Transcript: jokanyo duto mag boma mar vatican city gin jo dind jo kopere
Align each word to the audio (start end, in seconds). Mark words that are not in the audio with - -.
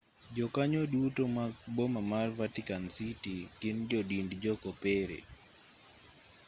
jokanyo 0.35 0.81
duto 0.93 1.23
mag 1.37 1.53
boma 1.75 2.01
mar 2.11 2.27
vatican 2.39 2.83
city 2.95 3.35
gin 3.59 3.77
jo 3.89 3.99
dind 4.09 4.31
jo 4.43 4.53
kopere 4.63 5.17